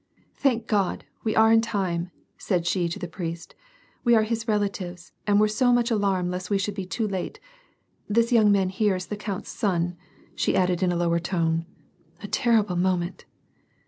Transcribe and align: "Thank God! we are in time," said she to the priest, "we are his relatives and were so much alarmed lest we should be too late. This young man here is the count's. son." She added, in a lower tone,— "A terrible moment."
"Thank 0.33 0.65
God! 0.65 1.05
we 1.23 1.35
are 1.35 1.51
in 1.53 1.61
time," 1.61 2.09
said 2.35 2.65
she 2.65 2.89
to 2.89 2.97
the 2.97 3.07
priest, 3.07 3.53
"we 4.03 4.15
are 4.15 4.23
his 4.23 4.47
relatives 4.47 5.11
and 5.27 5.39
were 5.39 5.47
so 5.47 5.71
much 5.71 5.91
alarmed 5.91 6.31
lest 6.31 6.49
we 6.49 6.57
should 6.57 6.73
be 6.73 6.87
too 6.87 7.07
late. 7.07 7.39
This 8.09 8.31
young 8.31 8.51
man 8.51 8.69
here 8.69 8.95
is 8.95 9.05
the 9.05 9.15
count's. 9.15 9.49
son." 9.51 9.95
She 10.33 10.55
added, 10.55 10.81
in 10.81 10.91
a 10.91 10.95
lower 10.97 11.19
tone,— 11.19 11.67
"A 12.23 12.27
terrible 12.27 12.77
moment." 12.77 13.25